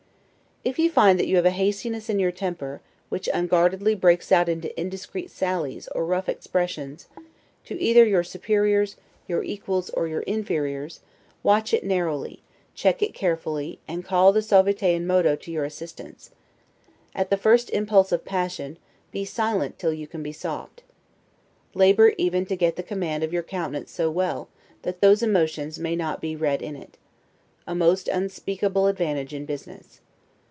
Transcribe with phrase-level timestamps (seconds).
[0.63, 4.47] If you find that you have a hastiness in your temper, which unguardedly breaks out
[4.47, 7.07] into indiscreet sallies, or rough expressions,
[7.65, 8.95] to either your superiors,
[9.27, 10.99] your equals, or your inferiors,
[11.41, 12.43] watch it narrowly,
[12.75, 16.29] check it carefully, and call the 'suaviter in modo' to your assistance:
[17.15, 18.77] at the first impulse of passion,
[19.11, 20.83] be silent till you can be soft.
[21.73, 24.47] Labor even to get the command of your countenance so well,
[24.83, 26.99] that those emotions may not be read in it;
[27.65, 30.01] a most unspeakable advantage in business!